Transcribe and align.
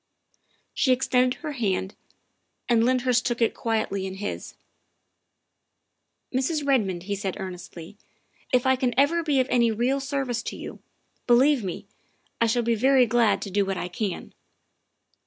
She 0.73 0.91
extended 0.91 1.41
her 1.41 1.51
hand, 1.51 1.93
and 2.67 2.83
Lyndhurst 2.83 3.23
took 3.23 3.39
it 3.39 3.53
quietly 3.53 4.07
in 4.07 4.15
his." 4.15 4.55
Mrs. 6.35 6.65
Redmond," 6.65 7.03
he 7.03 7.13
said 7.13 7.37
earnestly," 7.39 7.97
if 8.51 8.65
I 8.65 8.75
can 8.75 8.95
ever 8.97 9.21
be 9.21 9.39
of 9.39 9.47
any 9.51 9.69
real 9.69 9.99
service 9.99 10.41
to 10.41 10.55
you, 10.55 10.79
believe 11.27 11.63
me, 11.63 11.85
I 12.41 12.47
shall 12.47 12.63
be 12.63 12.73
very 12.73 13.05
glad 13.05 13.43
to 13.43 13.51
do 13.51 13.63
what 13.63 13.77
I 13.77 13.89
can. 13.89 14.33